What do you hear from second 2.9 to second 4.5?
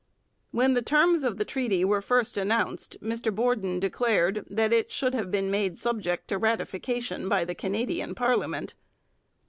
Mr Borden declared